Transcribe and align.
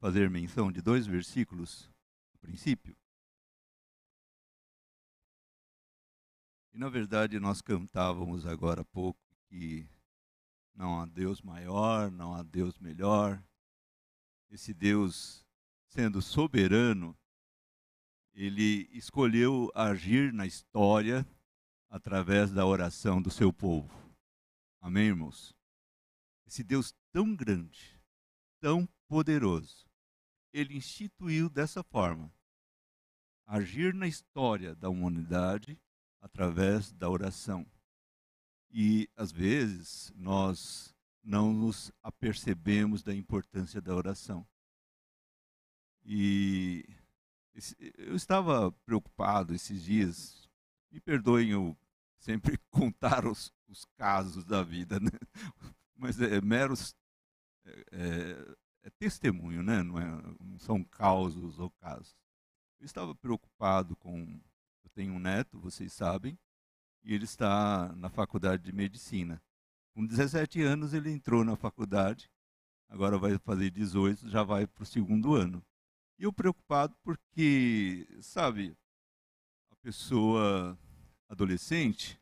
fazer 0.00 0.30
menção 0.30 0.72
de 0.72 0.80
dois 0.80 1.06
versículos 1.06 1.88
no 2.32 2.40
princípio. 2.40 2.96
E 6.72 6.78
na 6.78 6.88
verdade 6.88 7.38
nós 7.38 7.60
cantávamos 7.60 8.46
agora 8.46 8.80
há 8.80 8.84
pouco 8.84 9.20
que 9.48 9.86
não 10.74 11.00
há 11.00 11.06
Deus 11.06 11.42
maior, 11.42 12.10
não 12.10 12.34
há 12.34 12.42
Deus 12.42 12.78
melhor. 12.78 13.42
Esse 14.48 14.72
Deus, 14.72 15.44
sendo 15.88 16.22
soberano, 16.22 17.16
ele 18.32 18.88
escolheu 18.92 19.70
agir 19.74 20.32
na 20.32 20.46
história 20.46 21.26
através 21.90 22.50
da 22.50 22.64
oração 22.64 23.20
do 23.20 23.30
seu 23.30 23.52
povo. 23.52 23.92
Amém, 24.80 25.08
irmãos? 25.08 25.54
Esse 26.46 26.64
Deus 26.64 26.94
tão 27.12 27.34
grande, 27.36 28.00
tão 28.60 28.88
poderoso, 29.06 29.89
ele 30.52 30.76
instituiu 30.76 31.48
dessa 31.48 31.82
forma 31.82 32.32
agir 33.50 33.92
na 33.92 34.06
história 34.06 34.76
da 34.76 34.88
humanidade 34.88 35.76
através 36.20 36.92
da 36.92 37.10
oração. 37.10 37.66
E 38.70 39.10
às 39.16 39.32
vezes 39.32 40.12
nós 40.14 40.94
não 41.22 41.52
nos 41.52 41.90
apercebemos 42.00 43.02
da 43.02 43.12
importância 43.12 43.80
da 43.80 43.94
oração. 43.94 44.46
E 46.04 46.84
eu 47.98 48.14
estava 48.14 48.70
preocupado 48.86 49.52
esses 49.52 49.82
dias, 49.82 50.48
me 50.90 51.00
perdoem 51.00 51.50
eu 51.50 51.76
sempre 52.18 52.56
contar 52.70 53.26
os, 53.26 53.52
os 53.66 53.84
casos 53.96 54.44
da 54.44 54.62
vida, 54.62 55.00
né? 55.00 55.10
mas 55.96 56.20
é, 56.20 56.36
é 56.36 56.40
meros 56.40 56.94
é, 57.64 58.56
é, 58.82 58.90
testemunho, 58.90 59.62
né? 59.62 59.82
não, 59.82 59.98
é, 59.98 60.36
não 60.40 60.58
são 60.58 60.82
causos 60.84 61.58
ou 61.58 61.70
casos. 61.70 62.16
Eu 62.78 62.86
estava 62.86 63.14
preocupado 63.14 63.96
com. 63.96 64.40
Eu 64.82 64.90
tenho 64.90 65.12
um 65.12 65.18
neto, 65.18 65.58
vocês 65.60 65.92
sabem, 65.92 66.38
e 67.02 67.14
ele 67.14 67.24
está 67.24 67.94
na 67.96 68.08
faculdade 68.08 68.62
de 68.62 68.72
medicina. 68.72 69.42
Com 69.94 70.06
17 70.06 70.62
anos 70.62 70.94
ele 70.94 71.10
entrou 71.10 71.44
na 71.44 71.56
faculdade, 71.56 72.30
agora 72.88 73.18
vai 73.18 73.36
fazer 73.38 73.70
18, 73.70 74.28
já 74.28 74.42
vai 74.42 74.66
para 74.66 74.82
o 74.82 74.86
segundo 74.86 75.34
ano. 75.34 75.64
E 76.18 76.24
eu 76.24 76.32
preocupado 76.32 76.96
porque, 77.02 78.06
sabe, 78.20 78.76
a 79.70 79.76
pessoa 79.76 80.78
adolescente, 81.28 82.20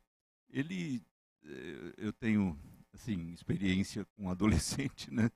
ele, 0.51 1.05
eh, 1.45 1.95
eu 1.97 2.13
tenho, 2.13 2.59
assim, 2.93 3.33
experiência 3.33 4.05
com 4.17 4.31
adolescente, 4.31 5.11
né? 5.15 5.31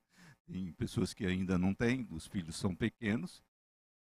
Tem 0.46 0.72
pessoas 0.72 1.14
que 1.14 1.24
ainda 1.24 1.58
não 1.58 1.74
têm, 1.74 2.06
os 2.10 2.26
filhos 2.26 2.56
são 2.56 2.74
pequenos, 2.74 3.42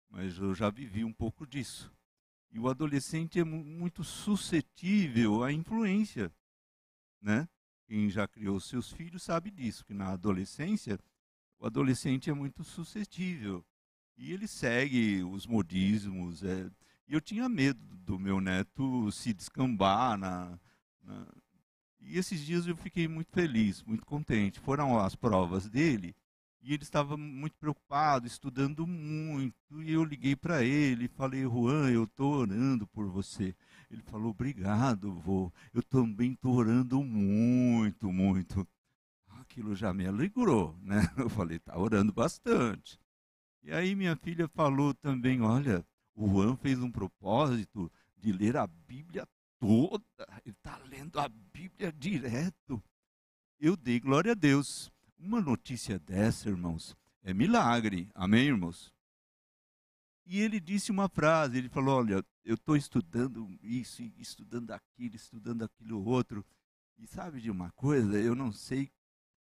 mas 0.09 0.37
eu 0.37 0.55
já 0.55 0.69
vivi 0.69 1.03
um 1.03 1.13
pouco 1.13 1.45
disso. 1.45 1.93
E 2.51 2.57
o 2.57 2.67
adolescente 2.67 3.39
é 3.39 3.43
muito 3.43 4.03
suscetível 4.03 5.43
à 5.43 5.51
influência, 5.51 6.31
né? 7.21 7.47
Quem 7.85 8.09
já 8.09 8.27
criou 8.27 8.59
seus 8.59 8.91
filhos 8.91 9.23
sabe 9.23 9.51
disso, 9.51 9.85
que 9.85 9.93
na 9.93 10.11
adolescência 10.11 10.99
o 11.59 11.65
adolescente 11.65 12.29
é 12.29 12.33
muito 12.33 12.63
suscetível 12.63 13.65
e 14.17 14.33
ele 14.33 14.47
segue 14.47 15.23
os 15.23 15.47
modismos. 15.47 16.43
É, 16.43 16.69
e 17.07 17.13
eu 17.13 17.21
tinha 17.21 17.47
medo 17.49 17.79
do 17.97 18.19
meu 18.19 18.39
neto 18.39 19.11
se 19.11 19.33
descambar 19.33 20.17
na, 20.17 20.59
na, 21.01 21.27
E 21.99 22.17
esses 22.17 22.45
dias 22.45 22.67
eu 22.67 22.75
fiquei 22.75 23.07
muito 23.07 23.31
feliz, 23.31 23.81
muito 23.83 24.05
contente. 24.05 24.59
Foram 24.59 24.99
as 24.99 25.15
provas 25.15 25.67
dele 25.69 26.15
e 26.61 26.73
ele 26.73 26.83
estava 26.83 27.15
muito 27.15 27.57
preocupado, 27.57 28.27
estudando 28.27 28.85
muito. 28.85 29.81
E 29.81 29.91
eu 29.91 30.03
liguei 30.03 30.35
para 30.35 30.63
ele 30.63 31.05
e 31.05 31.07
falei: 31.07 31.43
Juan, 31.43 31.89
eu 31.89 32.03
estou 32.03 32.33
orando 32.33 32.85
por 32.87 33.07
você. 33.07 33.55
Ele 33.89 34.01
falou: 34.03 34.31
Obrigado, 34.31 35.13
vô. 35.13 35.51
Eu 35.73 35.81
também 35.81 36.33
estou 36.33 36.55
orando 36.55 37.01
muito, 37.03 38.11
muito. 38.11 38.67
Aquilo 39.39 39.75
já 39.75 39.93
me 39.93 40.05
alegrou, 40.05 40.77
né? 40.81 41.01
Eu 41.17 41.29
falei: 41.29 41.57
Está 41.57 41.77
orando 41.77 42.13
bastante. 42.13 42.99
E 43.63 43.71
aí 43.71 43.95
minha 43.95 44.15
filha 44.15 44.47
falou 44.47 44.93
também, 44.93 45.41
olha, 45.41 45.85
o 46.15 46.27
Juan 46.27 46.55
fez 46.55 46.79
um 46.79 46.91
propósito 46.91 47.91
de 48.17 48.31
ler 48.31 48.57
a 48.57 48.67
Bíblia 48.67 49.27
toda. 49.59 50.03
Ele 50.45 50.55
está 50.55 50.77
lendo 50.89 51.19
a 51.19 51.27
Bíblia 51.27 51.91
direto. 51.91 52.81
Eu 53.59 53.75
dei 53.75 53.99
glória 53.99 54.31
a 54.31 54.35
Deus. 54.35 54.91
Uma 55.19 55.41
notícia 55.41 55.99
dessa, 55.99 56.47
irmãos, 56.47 56.95
é 57.21 57.33
milagre. 57.33 58.09
Amém, 58.15 58.47
irmãos? 58.47 58.93
E 60.25 60.39
ele 60.39 60.61
disse 60.61 60.91
uma 60.91 61.09
frase, 61.09 61.57
ele 61.57 61.67
falou, 61.67 61.97
olha, 61.97 62.23
eu 62.45 62.55
estou 62.55 62.77
estudando 62.77 63.45
isso, 63.61 64.01
estudando 64.17 64.71
aquilo, 64.71 65.15
estudando 65.15 65.63
aquilo 65.63 66.05
outro. 66.05 66.45
E 66.97 67.05
sabe 67.05 67.41
de 67.41 67.51
uma 67.51 67.69
coisa? 67.71 68.17
Eu 68.17 68.33
não 68.33 68.53
sei 68.53 68.89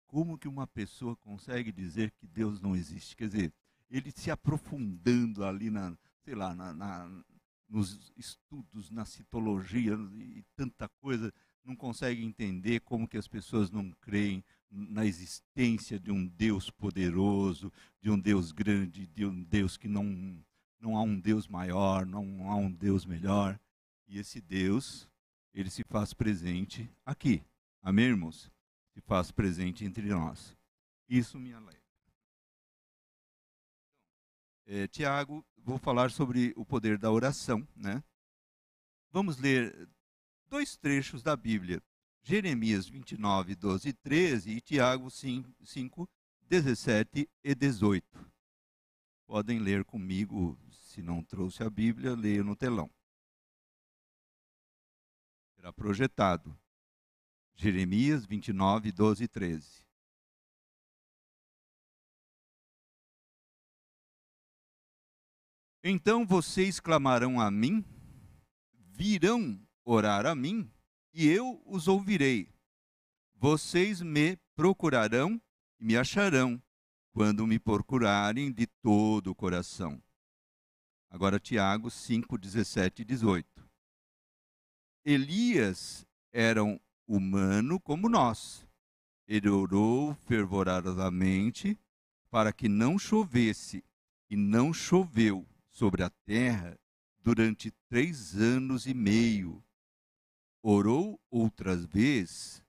como 0.06 0.38
que 0.38 0.48
uma 0.48 0.66
pessoa 0.66 1.15
consegue 1.16 1.71
dizer 1.71 2.10
que 2.12 2.27
Deus 2.27 2.62
não 2.62 2.75
existe. 2.75 3.15
Quer 3.15 3.28
dizer, 3.28 3.53
ele 3.91 4.10
se 4.12 4.31
aprofundando 4.31 5.44
ali 5.44 5.69
na, 5.69 5.94
sei 6.25 6.34
lá, 6.34 6.54
na, 6.54 6.72
na, 6.72 7.22
nos 7.69 8.10
estudos, 8.16 8.91
na 8.91 9.04
citologia 9.04 9.92
e 10.15 10.42
tanta 10.56 10.88
coisa, 10.88 11.31
não 11.62 11.77
consegue 11.77 12.25
entender 12.25 12.81
como 12.81 13.06
que 13.06 13.19
as 13.19 13.28
pessoas 13.28 13.71
não 13.71 13.91
creem 14.00 14.42
na 14.70 15.04
existência 15.04 15.98
de 15.98 16.10
um 16.10 16.26
Deus 16.26 16.70
poderoso, 16.70 17.72
de 18.00 18.10
um 18.10 18.19
Deus 18.19 18.53
grande, 18.53 19.06
de 19.06 19.26
um 19.26 19.42
Deus 19.42 19.76
que 19.76 19.88
não 19.88 20.42
não 20.81 20.97
há 20.97 21.03
um 21.03 21.20
Deus 21.20 21.47
maior, 21.47 22.06
não 22.06 22.50
há 22.50 22.56
um 22.56 22.72
Deus 22.72 23.04
melhor. 23.04 23.60
E 24.09 24.19
esse 24.19 24.41
Deus, 24.41 25.09
ele 25.53 25.70
se 25.70 25.84
faz 25.84 26.14
presente 26.14 26.91
aqui. 27.04 27.44
Amém, 27.82 28.06
irmãos? 28.06 28.50
Se 28.94 29.00
faz 29.03 29.30
presente 29.30 29.84
entre 29.84 30.09
nós. 30.09 30.56
Isso 31.09 31.38
me 31.38 31.53
alegra. 31.53 31.80
É, 34.66 34.88
Tiago, 34.88 35.44
vou 35.59 35.78
falar 35.78 36.10
sobre 36.10 36.53
o 36.56 36.64
poder 36.64 36.98
da 36.98 37.10
oração. 37.10 37.66
Né? 37.76 38.03
Vamos 39.12 39.36
ler 39.36 39.88
dois 40.48 40.76
trechos 40.76 41.22
da 41.22 41.36
Bíblia. 41.36 41.82
Jeremias 42.22 42.88
29, 42.88 43.54
12 43.54 43.88
e 43.88 43.92
13 43.92 44.50
e 44.50 44.60
Tiago 44.60 45.10
5, 45.10 46.08
17 46.48 47.28
e 47.42 47.54
18. 47.54 48.32
Podem 49.26 49.58
ler 49.58 49.84
comigo, 49.84 50.59
se 50.70 51.03
não 51.03 51.22
trouxe 51.22 51.62
a 51.62 51.70
Bíblia, 51.70 52.14
leia 52.14 52.42
no 52.42 52.56
telão. 52.56 52.91
Será 55.54 55.72
projetado. 55.72 56.59
Jeremias 57.54 58.25
29, 58.25 58.91
12 58.91 59.25
e 59.25 59.28
13. 59.28 59.91
Então 65.82 66.26
vocês 66.26 66.78
clamarão 66.78 67.41
a 67.41 67.50
mim, 67.50 67.84
virão 68.75 69.59
orar 69.84 70.26
a 70.26 70.34
mim, 70.34 70.70
e 71.12 71.28
eu 71.28 71.62
os 71.66 71.88
ouvirei. 71.88 72.48
Vocês 73.34 74.00
me 74.03 74.37
procurarão 74.54 75.41
e 75.78 75.84
me 75.84 75.97
acharão, 75.97 76.62
quando 77.12 77.47
me 77.47 77.59
procurarem 77.59 78.53
de 78.53 78.66
todo 78.66 79.31
o 79.31 79.34
coração. 79.34 80.03
Agora, 81.09 81.41
Tiago 81.41 81.91
5, 81.91 82.38
17 82.38 83.03
e 83.03 83.04
18. 83.04 83.69
Elias 85.04 86.06
era 86.32 86.62
um 86.62 86.78
humano 87.06 87.80
como 87.80 88.09
nós. 88.09 88.66
Ele 89.27 89.48
orou 89.48 90.15
fervorosamente 90.27 91.78
para 92.30 92.53
que 92.53 92.68
não 92.68 92.98
chovesse, 92.98 93.84
e 94.28 94.36
não 94.36 94.72
choveu 94.72 95.45
sobre 95.68 96.04
a 96.04 96.10
terra 96.24 96.78
durante 97.21 97.72
três 97.89 98.36
anos 98.36 98.86
e 98.86 98.95
meio. 98.95 99.62
Orou 100.62 101.18
outras 101.30 101.86
vezes, 101.86 102.62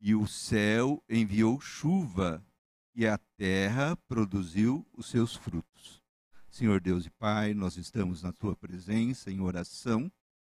e 0.00 0.14
o 0.14 0.26
céu 0.26 1.02
enviou 1.08 1.58
chuva, 1.58 2.44
e 2.94 3.06
a 3.06 3.18
terra 3.36 3.96
produziu 4.06 4.86
os 4.92 5.06
seus 5.06 5.34
frutos. 5.34 6.02
Senhor 6.50 6.80
Deus 6.80 7.06
e 7.06 7.10
Pai, 7.10 7.54
nós 7.54 7.76
estamos 7.76 8.22
na 8.22 8.32
tua 8.32 8.54
presença 8.54 9.30
em 9.30 9.40
oração, 9.40 10.12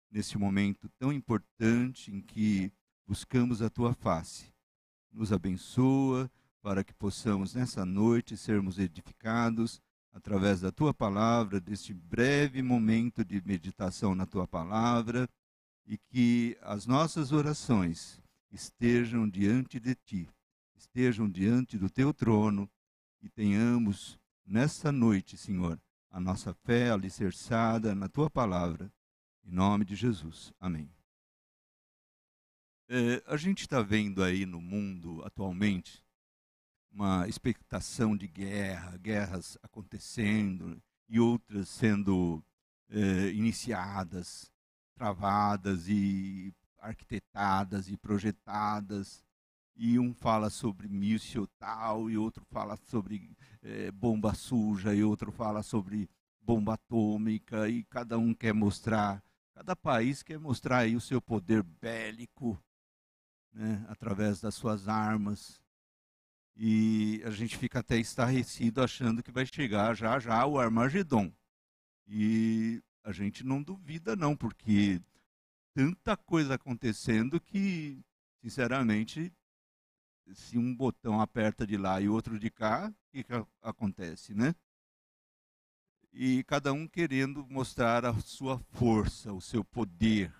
nesse 0.10 0.38
momento 0.38 0.89
tão 0.98 1.12
importante 1.12 2.12
em 2.12 2.22
que 2.22 2.72
buscamos 3.06 3.62
a 3.62 3.69
tua 3.69 3.94
face. 3.94 4.54
Nos 5.12 5.33
abençoa 5.33 6.31
para 6.62 6.83
que 6.83 6.94
possamos 6.94 7.54
nessa 7.54 7.86
noite 7.86 8.38
sermos 8.38 8.80
edificados 8.80 9.81
através 10.13 10.62
da 10.62 10.72
tua 10.72 10.94
palavra, 10.94 11.60
deste 11.60 11.94
breve 11.94 12.62
momento 12.62 13.24
de 13.24 13.42
meditação 13.45 14.16
na 14.16 14.25
tua 14.25 14.48
palavra, 14.48 15.30
e 15.92 15.98
que 15.98 16.58
as 16.62 16.86
nossas 16.86 17.34
orações 17.34 18.24
estejam 18.50 19.28
diante 19.28 19.78
de 19.78 19.94
ti, 19.94 20.30
estejam 20.74 21.30
diante 21.30 21.78
do 21.78 21.90
teu 21.90 22.14
trono 22.14 22.72
e 23.22 23.28
tenhamos 23.28 24.18
nessa 24.46 24.90
noite, 24.90 25.36
Senhor, 25.36 25.78
a 26.10 26.18
nossa 26.18 26.54
fé 26.54 26.92
alicerçada 26.92 27.94
na 27.94 28.08
tua 28.08 28.30
palavra. 28.30 28.90
Em 29.44 29.52
nome 29.52 29.84
de 29.84 29.94
Jesus. 29.94 30.54
Amém. 30.62 30.90
É, 32.88 33.22
a 33.28 33.36
gente 33.36 33.60
está 33.60 33.82
vendo 33.82 34.24
aí 34.24 34.46
no 34.46 34.62
mundo 34.62 35.22
atualmente 35.26 36.02
uma 36.90 37.28
expectação 37.28 38.16
de 38.16 38.30
guerra, 38.30 38.96
guerras 38.96 39.58
acontecendo 39.62 40.82
e 41.10 41.20
outras 41.20 41.68
sendo 41.68 42.42
é, 42.88 43.28
iniciadas, 43.32 44.50
travadas 44.94 45.88
e 45.88 46.54
arquitetadas 46.80 47.88
e 47.90 47.98
projetadas 47.98 49.24
e 49.76 49.98
um 49.98 50.14
fala 50.14 50.50
sobre 50.50 50.88
míssil 50.88 51.48
tal, 51.58 52.10
e 52.10 52.18
outro 52.18 52.46
fala 52.46 52.78
sobre 52.88 53.36
é, 53.62 53.92
bomba 53.92 54.34
suja, 54.34 54.94
e 54.94 55.04
outro 55.04 55.32
fala 55.32 55.64
sobre 55.64 56.10
bomba 56.42 56.74
atômica, 56.74 57.70
e 57.70 57.84
cada 57.86 58.18
um 58.18 58.34
quer 58.34 58.54
mostrar, 58.54 59.24
cada 59.54 59.76
país 59.76 60.22
quer 60.22 60.40
mostrar 60.40 60.80
aí 60.80 60.96
o 60.96 61.02
seu 61.02 61.22
poder 61.22 61.64
bélico, 61.64 62.62
né, 63.54 63.86
através 63.88 64.40
das 64.42 64.56
suas 64.56 64.88
armas. 64.88 65.62
E 66.56 67.22
a 67.26 67.32
gente 67.32 67.58
fica 67.58 67.80
até 67.80 67.98
estarrecido 67.98 68.84
achando 68.84 69.24
que 69.24 69.32
vai 69.32 69.46
chegar 69.46 69.96
já 69.96 70.20
já 70.20 70.46
o 70.46 70.60
Armagedon. 70.60 71.32
E 72.08 72.84
a 73.03 73.12
gente 73.12 73.44
não 73.44 73.62
duvida 73.62 74.15
não, 74.15 74.36
porque 74.36 75.01
tanta 75.74 76.15
coisa 76.15 76.56
acontecendo 76.56 77.39
que, 77.39 78.03
sinceramente, 78.42 79.33
se 80.33 80.57
um 80.57 80.75
botão 80.75 81.19
aperta 81.19 81.65
de 81.65 81.77
lá 81.77 82.00
e 82.00 82.07
outro 82.07 82.39
de 82.39 82.50
cá, 82.50 82.89
o 82.89 83.12
que, 83.12 83.24
que 83.24 83.33
acontece, 83.62 84.33
né? 84.33 84.56
E 86.13 86.44
cada 86.44 86.74
um 86.74 86.88
querendo 86.88 87.45
mostrar 87.48 88.06
a 88.06 88.19
sua 88.19 88.59
força, 88.59 89.33
o 89.33 89.42
seu 89.42 89.63
poder. 89.63 90.33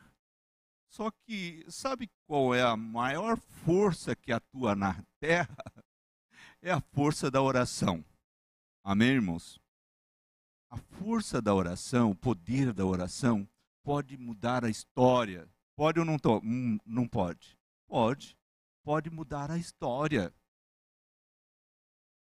Só 0.90 1.10
que 1.10 1.66
sabe 1.70 2.12
qual 2.28 2.54
é 2.54 2.62
a 2.62 2.76
maior 2.76 3.38
força 3.38 4.14
que 4.16 4.32
atua 4.32 4.76
na 4.76 5.02
terra? 5.20 5.56
É 6.62 6.72
a 6.72 6.82
força 6.82 7.32
da 7.32 7.42
oração. 7.42 8.04
Amém, 8.84 9.12
irmãos? 9.12 9.60
A 10.72 10.78
força 10.78 11.40
da 11.40 11.54
oração, 11.54 12.10
o 12.10 12.16
poder 12.16 12.74
da 12.74 12.86
oração, 12.86 13.48
pode 13.84 14.18
mudar 14.18 14.66
a 14.66 14.70
história. 14.70 15.48
Pode 15.76 16.00
ou 16.00 16.06
não, 16.06 16.18
hum, 16.44 16.80
não 16.86 17.08
pode? 17.08 17.56
Pode 17.88 18.36
pode 18.84 19.10
mudar 19.10 19.52
a 19.52 19.58
história. 19.58 20.34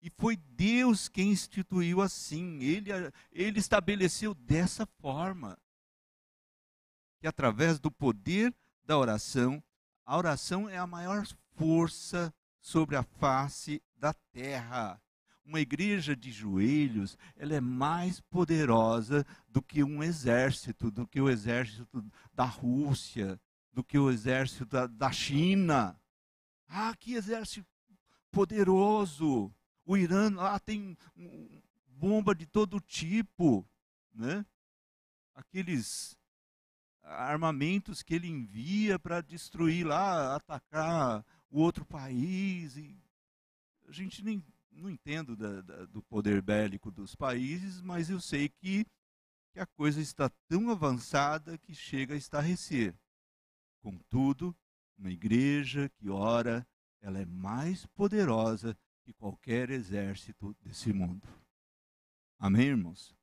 E 0.01 0.09
foi 0.09 0.35
Deus 0.35 1.07
quem 1.07 1.31
instituiu 1.31 2.01
assim, 2.01 2.62
ele, 2.62 2.89
ele 3.31 3.59
estabeleceu 3.59 4.33
dessa 4.33 4.86
forma. 4.86 5.57
Que 7.19 7.27
através 7.27 7.79
do 7.79 7.89
poder 7.89 8.53
da 8.83 8.97
oração, 8.97 9.63
a 10.06 10.18
oração 10.18 10.68
é 10.68 10.77
a 10.77 10.86
maior 10.86 11.25
força 11.56 12.33
sobre 12.59 12.97
a 12.97 13.03
face 13.03 13.81
da 13.95 14.13
terra. 14.33 15.01
Uma 15.45 15.59
igreja 15.59 16.15
de 16.15 16.31
joelhos, 16.31 17.17
ela 17.35 17.53
é 17.53 17.61
mais 17.61 18.21
poderosa 18.21 19.25
do 19.49 19.61
que 19.61 19.83
um 19.83 20.01
exército, 20.01 20.89
do 20.89 21.05
que 21.05 21.19
o 21.19 21.29
exército 21.29 22.03
da 22.33 22.45
Rússia, 22.45 23.39
do 23.73 23.83
que 23.83 23.97
o 23.97 24.09
exército 24.09 24.65
da, 24.65 24.87
da 24.87 25.11
China. 25.11 25.99
Ah, 26.67 26.95
que 26.97 27.15
exército 27.15 27.67
poderoso! 28.31 29.53
O 29.85 29.97
Irã 29.97 30.33
lá 30.33 30.57
tem 30.59 30.97
bomba 31.85 32.33
de 32.33 32.45
todo 32.45 32.79
tipo, 32.79 33.67
né? 34.13 34.45
Aqueles 35.35 36.17
armamentos 37.03 38.01
que 38.01 38.13
ele 38.13 38.27
envia 38.27 38.97
para 38.97 39.21
destruir 39.21 39.85
lá, 39.85 40.35
atacar 40.35 41.25
o 41.49 41.59
outro 41.59 41.85
país. 41.85 42.77
E 42.77 42.97
a 43.87 43.91
gente 43.91 44.23
nem 44.23 44.43
não 44.75 44.89
entendo 44.89 45.35
da, 45.35 45.61
da, 45.61 45.85
do 45.85 46.01
poder 46.03 46.41
bélico 46.41 46.91
dos 46.91 47.15
países, 47.15 47.81
mas 47.81 48.09
eu 48.09 48.19
sei 48.19 48.49
que, 48.49 48.85
que 49.51 49.59
a 49.59 49.65
coisa 49.65 50.01
está 50.01 50.29
tão 50.47 50.69
avançada 50.69 51.57
que 51.57 51.73
chega 51.73 52.13
a 52.13 52.17
estarrecer. 52.17 52.95
Contudo, 53.81 54.55
uma 54.97 55.11
igreja 55.11 55.89
que 55.89 56.09
ora, 56.09 56.65
ela 57.01 57.19
é 57.19 57.25
mais 57.25 57.85
poderosa 57.87 58.77
que 59.03 59.13
qualquer 59.13 59.69
exército 59.69 60.55
desse 60.61 60.93
mundo. 60.93 61.27
Amém, 62.39 62.67
irmãos? 62.67 63.15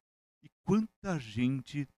E 0.42 0.48
quanta 0.64 1.18
gente, 1.18 1.88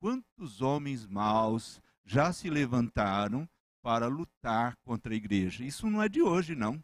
quantos 0.00 0.60
homens 0.60 1.06
maus 1.06 1.80
já 2.04 2.32
se 2.32 2.48
levantaram 2.48 3.48
para 3.82 4.06
lutar 4.06 4.76
contra 4.78 5.12
a 5.12 5.16
igreja. 5.16 5.64
Isso 5.64 5.88
não 5.88 6.02
é 6.02 6.08
de 6.08 6.20
hoje, 6.22 6.54
não. 6.54 6.82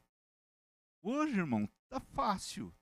Hoje, 1.02 1.36
irmão, 1.36 1.68
está 1.92 2.00
fácil. 2.00 2.74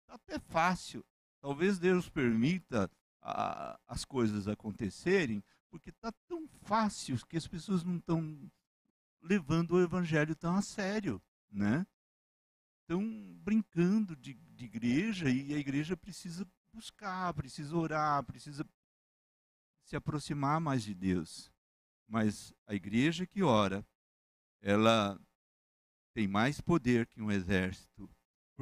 Está 0.00 0.14
até 0.14 0.38
fácil. 0.38 1.04
Talvez 1.40 1.78
Deus 1.78 2.08
permita 2.08 2.90
a, 3.20 3.78
as 3.86 4.04
coisas 4.04 4.48
acontecerem, 4.48 5.42
porque 5.70 5.90
está 5.90 6.12
tão 6.26 6.48
fácil 6.48 7.16
que 7.26 7.36
as 7.36 7.46
pessoas 7.46 7.84
não 7.84 7.96
estão 7.96 8.50
levando 9.22 9.72
o 9.72 9.80
evangelho 9.80 10.34
tão 10.34 10.56
a 10.56 10.62
sério, 10.62 11.22
né? 11.50 11.86
Estão 12.80 13.00
brincando 13.40 14.16
de, 14.16 14.34
de 14.34 14.64
igreja 14.64 15.30
e 15.30 15.54
a 15.54 15.58
igreja 15.58 15.96
precisa 15.96 16.46
buscar, 16.72 17.32
precisa 17.34 17.76
orar, 17.76 18.24
precisa 18.24 18.66
se 19.84 19.94
aproximar 19.94 20.60
mais 20.60 20.82
de 20.82 20.94
Deus. 20.94 21.52
Mas 22.08 22.52
a 22.66 22.74
igreja 22.74 23.26
que 23.26 23.42
ora, 23.42 23.86
ela 24.60 25.18
tem 26.12 26.26
mais 26.26 26.60
poder 26.60 27.06
que 27.06 27.22
um 27.22 27.30
exército, 27.30 28.10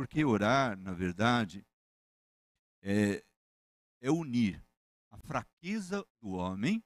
porque 0.00 0.24
orar, 0.24 0.78
na 0.78 0.94
verdade, 0.94 1.62
é, 2.80 3.22
é 4.00 4.10
unir 4.10 4.58
a 5.10 5.18
fraqueza 5.18 6.02
do 6.22 6.30
homem 6.30 6.82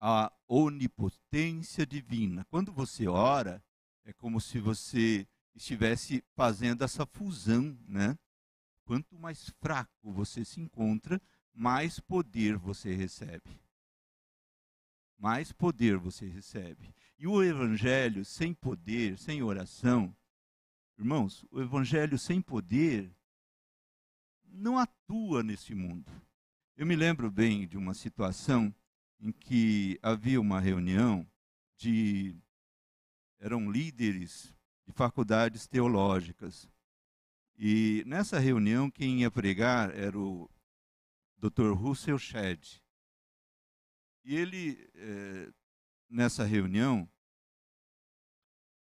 a 0.00 0.32
onipotência 0.48 1.84
divina. 1.84 2.42
Quando 2.46 2.72
você 2.72 3.06
ora, 3.06 3.62
é 4.02 4.14
como 4.14 4.40
se 4.40 4.58
você 4.58 5.28
estivesse 5.54 6.24
fazendo 6.34 6.82
essa 6.84 7.04
fusão, 7.04 7.78
né? 7.86 8.18
Quanto 8.86 9.18
mais 9.18 9.50
fraco 9.60 10.10
você 10.10 10.42
se 10.42 10.58
encontra, 10.58 11.20
mais 11.52 12.00
poder 12.00 12.56
você 12.56 12.94
recebe. 12.94 13.60
Mais 15.18 15.52
poder 15.52 15.98
você 15.98 16.26
recebe. 16.26 16.94
E 17.18 17.26
o 17.26 17.42
evangelho 17.42 18.24
sem 18.24 18.54
poder, 18.54 19.18
sem 19.18 19.42
oração, 19.42 20.16
irmãos, 20.98 21.44
o 21.50 21.60
evangelho 21.60 22.18
sem 22.18 22.40
poder 22.40 23.14
não 24.44 24.78
atua 24.78 25.42
nesse 25.42 25.74
mundo. 25.74 26.10
Eu 26.76 26.86
me 26.86 26.96
lembro 26.96 27.30
bem 27.30 27.66
de 27.66 27.76
uma 27.76 27.94
situação 27.94 28.74
em 29.20 29.32
que 29.32 29.98
havia 30.02 30.40
uma 30.40 30.60
reunião 30.60 31.26
de 31.76 32.36
eram 33.38 33.70
líderes 33.70 34.54
de 34.86 34.92
faculdades 34.92 35.66
teológicas. 35.66 36.68
E 37.58 38.02
nessa 38.06 38.38
reunião 38.38 38.90
quem 38.90 39.20
ia 39.20 39.30
pregar 39.30 39.94
era 39.94 40.18
o 40.18 40.50
Dr. 41.38 41.72
Russell 41.72 42.18
Shedd. 42.18 42.82
E 44.24 44.34
ele 44.34 44.90
é, 44.94 45.52
nessa 46.08 46.44
reunião 46.44 47.08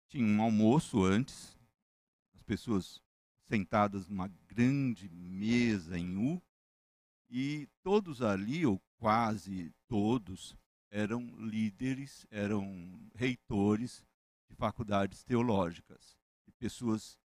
tinha 0.09 0.27
um 0.27 0.43
almoço 0.43 1.03
antes, 1.03 1.59
pessoas 2.53 3.01
sentadas 3.49 4.07
numa 4.07 4.29
grande 4.47 5.09
mesa 5.09 5.99
em 5.99 6.19
U, 6.19 6.43
e 7.31 7.67
todos 7.83 8.21
ali, 8.21 8.67
ou 8.67 8.79
quase 8.99 9.73
todos, 9.89 10.55
eram 10.91 11.35
líderes, 11.39 12.27
eram 12.31 13.11
reitores 13.15 14.05
de 14.51 14.55
faculdades 14.55 15.25
teológicas, 15.25 16.15
de 16.47 16.53
pessoas 16.53 17.19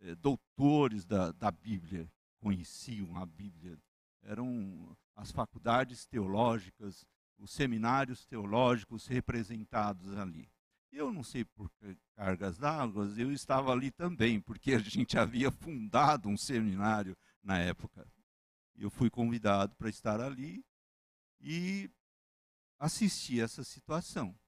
eh, 0.00 0.14
doutores 0.14 1.04
da, 1.04 1.32
da 1.32 1.50
Bíblia, 1.50 2.10
conheciam 2.40 3.14
a 3.18 3.26
Bíblia. 3.26 3.78
Eram 4.22 4.96
as 5.14 5.30
faculdades 5.30 6.06
teológicas, 6.06 7.04
os 7.36 7.50
seminários 7.52 8.24
teológicos 8.24 9.06
representados 9.06 10.16
ali. 10.16 10.50
Eu 10.92 11.10
não 11.10 11.24
sei 11.24 11.42
por 11.42 11.70
cargas 12.14 12.58
d'água, 12.58 13.06
eu 13.16 13.32
estava 13.32 13.72
ali 13.72 13.90
também, 13.90 14.38
porque 14.38 14.74
a 14.74 14.78
gente 14.78 15.16
havia 15.16 15.50
fundado 15.50 16.28
um 16.28 16.36
seminário 16.36 17.16
na 17.42 17.58
época. 17.58 18.06
Eu 18.76 18.90
fui 18.90 19.08
convidado 19.08 19.74
para 19.74 19.88
estar 19.88 20.20
ali 20.20 20.62
e 21.40 21.90
assistir 22.78 23.40
essa 23.40 23.64
situação. 23.64 24.38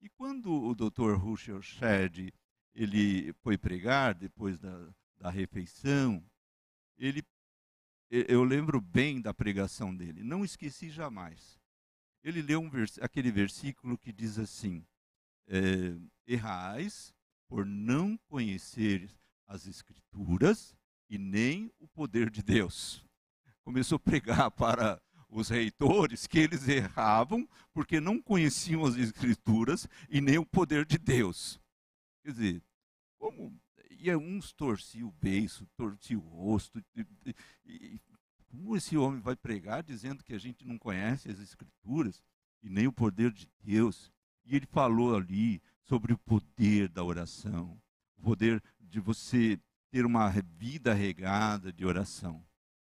E 0.00 0.08
quando 0.08 0.52
o 0.52 0.74
Dr. 0.74 1.14
Russell 1.14 1.62
Shedd 1.62 2.32
ele 2.74 3.32
foi 3.34 3.56
pregar 3.56 4.14
depois 4.14 4.58
da, 4.58 4.94
da 5.18 5.30
refeição, 5.30 6.22
ele, 6.98 7.24
eu 8.10 8.42
lembro 8.42 8.80
bem 8.80 9.20
da 9.20 9.32
pregação 9.32 9.94
dele, 9.94 10.22
não 10.22 10.44
esqueci 10.44 10.90
jamais. 10.90 11.58
Ele 12.22 12.42
leu 12.42 12.60
um 12.60 12.68
vers, 12.68 12.98
aquele 12.98 13.30
versículo 13.30 13.96
que 13.96 14.12
diz 14.12 14.38
assim: 14.38 14.84
é, 15.48 15.96
errais 16.26 17.14
por 17.48 17.64
não 17.64 18.16
conhecer 18.28 19.10
as 19.46 19.66
Escrituras 19.66 20.76
e 21.08 21.18
nem 21.18 21.72
o 21.78 21.86
poder 21.86 22.30
de 22.30 22.42
Deus. 22.42 23.04
Começou 23.62 23.96
a 23.96 24.00
pregar 24.00 24.50
para 24.52 25.00
os 25.28 25.48
reitores 25.48 26.26
que 26.26 26.38
eles 26.38 26.68
erravam 26.68 27.48
porque 27.72 28.00
não 28.00 28.20
conheciam 28.20 28.84
as 28.84 28.96
Escrituras 28.96 29.88
e 30.08 30.20
nem 30.20 30.38
o 30.38 30.46
poder 30.46 30.84
de 30.84 30.98
Deus. 30.98 31.60
Quer 32.22 32.32
dizer, 32.32 32.62
como 33.18 33.56
e 33.98 34.14
uns 34.14 34.52
torciam 34.52 35.08
o 35.08 35.12
beiço, 35.12 35.66
torciam 35.76 36.20
o 36.20 36.28
rosto. 36.28 36.82
E, 36.94 37.34
e, 37.64 38.00
como 38.46 38.76
esse 38.76 38.96
homem 38.96 39.20
vai 39.20 39.34
pregar 39.34 39.82
dizendo 39.82 40.22
que 40.22 40.34
a 40.34 40.38
gente 40.38 40.64
não 40.64 40.78
conhece 40.78 41.30
as 41.30 41.40
Escrituras 41.40 42.22
e 42.62 42.68
nem 42.68 42.86
o 42.86 42.92
poder 42.92 43.32
de 43.32 43.48
Deus? 43.60 44.12
E 44.46 44.56
ele 44.56 44.66
falou 44.66 45.16
ali 45.16 45.60
sobre 45.82 46.12
o 46.12 46.18
poder 46.18 46.88
da 46.88 47.02
oração, 47.02 47.80
o 48.16 48.22
poder 48.22 48.62
de 48.80 49.00
você 49.00 49.58
ter 49.90 50.06
uma 50.06 50.30
vida 50.30 50.94
regada 50.94 51.72
de 51.72 51.84
oração. 51.84 52.44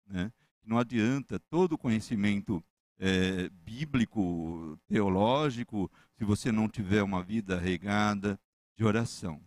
Né? 0.06 0.32
Não 0.64 0.78
adianta 0.78 1.40
todo 1.40 1.78
conhecimento 1.78 2.64
é, 2.98 3.50
bíblico, 3.50 4.80
teológico, 4.88 5.92
se 6.18 6.24
você 6.24 6.52
não 6.52 6.70
tiver 6.70 7.02
uma 7.02 7.24
vida 7.24 7.60
regada 7.60 8.40
de 8.76 8.86
oração. 8.86 9.42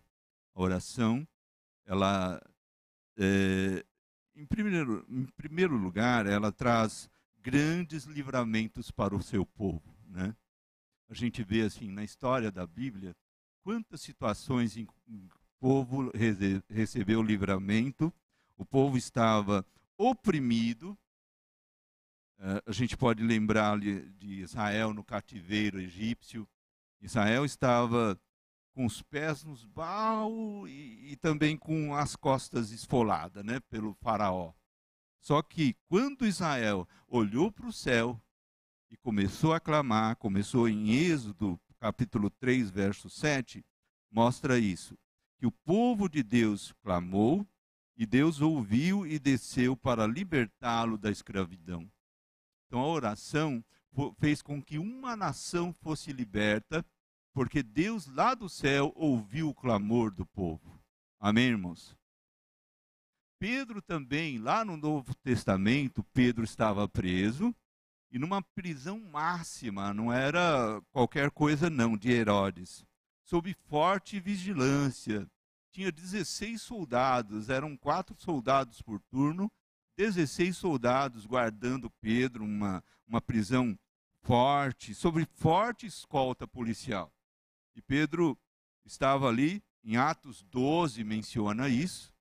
A 0.53 0.61
oração, 0.61 1.27
ela, 1.85 2.41
é, 3.17 3.85
em, 4.35 4.45
primeiro, 4.45 5.05
em 5.09 5.25
primeiro 5.37 5.75
lugar, 5.77 6.25
ela 6.25 6.51
traz 6.51 7.09
grandes 7.41 8.03
livramentos 8.05 8.91
para 8.91 9.15
o 9.15 9.21
seu 9.21 9.45
povo. 9.45 9.95
Né? 10.07 10.35
A 11.09 11.13
gente 11.13 11.43
vê 11.43 11.61
assim 11.61 11.91
na 11.91 12.03
história 12.03 12.51
da 12.51 12.65
Bíblia 12.65 13.15
quantas 13.63 14.01
situações 14.01 14.77
em, 14.77 14.87
o 15.07 15.29
povo 15.59 16.11
recebeu 16.69 17.21
livramento, 17.21 18.13
o 18.57 18.65
povo 18.65 18.97
estava 18.97 19.65
oprimido. 19.97 20.97
Uh, 22.37 22.61
a 22.65 22.71
gente 22.71 22.97
pode 22.97 23.23
lembrar 23.23 23.79
de 23.79 24.41
Israel 24.41 24.93
no 24.93 25.03
cativeiro 25.03 25.79
egípcio. 25.79 26.47
Israel 27.01 27.45
estava 27.45 28.19
com 28.73 28.85
os 28.85 29.01
pés 29.01 29.43
nos 29.43 29.63
baú 29.65 30.67
e, 30.67 31.13
e 31.13 31.15
também 31.15 31.57
com 31.57 31.95
as 31.95 32.15
costas 32.15 32.71
esfoladas 32.71 33.43
né, 33.43 33.59
pelo 33.69 33.93
faraó. 33.95 34.53
Só 35.21 35.41
que 35.41 35.75
quando 35.87 36.27
Israel 36.27 36.87
olhou 37.07 37.51
para 37.51 37.67
o 37.67 37.73
céu 37.73 38.21
e 38.95 38.97
começou 38.97 39.53
a 39.53 39.59
clamar, 39.59 40.15
começou 40.15 40.69
em 40.69 40.91
Êxodo 40.91 41.59
capítulo 41.81 42.29
3, 42.29 42.69
verso 42.69 43.09
7, 43.09 43.63
mostra 44.09 44.57
isso. 44.57 44.97
Que 45.37 45.45
o 45.45 45.51
povo 45.51 46.07
de 46.07 46.23
Deus 46.23 46.71
clamou 46.81 47.45
e 47.97 48.05
Deus 48.05 48.39
ouviu 48.39 49.05
e 49.05 49.19
desceu 49.19 49.75
para 49.75 50.07
libertá-lo 50.07 50.97
da 50.97 51.11
escravidão. 51.11 51.91
Então 52.65 52.79
a 52.79 52.87
oração 52.87 53.61
fez 54.17 54.41
com 54.41 54.63
que 54.63 54.79
uma 54.79 55.13
nação 55.13 55.73
fosse 55.73 56.13
liberta, 56.13 56.85
porque 57.33 57.61
Deus 57.61 58.07
lá 58.07 58.33
do 58.33 58.47
céu 58.47 58.93
ouviu 58.95 59.49
o 59.49 59.53
clamor 59.53 60.09
do 60.09 60.25
povo. 60.25 60.81
Amém, 61.19 61.49
irmãos? 61.49 61.97
Pedro 63.37 63.81
também, 63.81 64.37
lá 64.37 64.63
no 64.63 64.77
Novo 64.77 65.13
Testamento, 65.15 66.01
Pedro 66.13 66.45
estava 66.45 66.87
preso 66.87 67.53
e 68.11 68.19
numa 68.19 68.41
prisão 68.41 68.99
máxima, 68.99 69.93
não 69.93 70.11
era 70.11 70.81
qualquer 70.91 71.31
coisa 71.31 71.69
não, 71.69 71.97
de 71.97 72.11
Herodes, 72.11 72.85
sob 73.23 73.53
forte 73.67 74.19
vigilância. 74.19 75.29
Tinha 75.71 75.91
16 75.91 76.61
soldados, 76.61 77.49
eram 77.49 77.75
quatro 77.75 78.15
soldados 78.17 78.81
por 78.81 79.01
turno, 79.01 79.51
16 79.97 80.55
soldados 80.55 81.25
guardando 81.25 81.89
Pedro, 82.01 82.43
uma, 82.43 82.83
uma 83.07 83.21
prisão 83.21 83.77
forte, 84.21 84.93
sob 84.93 85.25
forte 85.33 85.85
escolta 85.85 86.47
policial. 86.47 87.13
E 87.75 87.81
Pedro 87.81 88.37
estava 88.85 89.27
ali, 89.27 89.61
em 89.83 89.97
Atos 89.97 90.41
12 90.43 91.03
menciona 91.03 91.67
isso. 91.67 92.13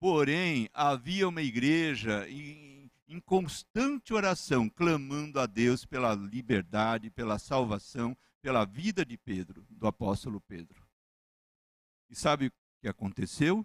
Porém, 0.00 0.68
havia 0.74 1.28
uma 1.28 1.42
igreja 1.42 2.28
em 2.28 2.73
em 3.14 3.20
constante 3.20 4.12
oração, 4.12 4.68
clamando 4.68 5.38
a 5.38 5.46
Deus 5.46 5.86
pela 5.86 6.14
liberdade, 6.14 7.10
pela 7.10 7.38
salvação, 7.38 8.16
pela 8.42 8.64
vida 8.64 9.06
de 9.06 9.16
Pedro, 9.16 9.64
do 9.70 9.86
apóstolo 9.86 10.40
Pedro. 10.40 10.84
E 12.10 12.16
sabe 12.16 12.48
o 12.48 12.52
que 12.80 12.88
aconteceu? 12.88 13.64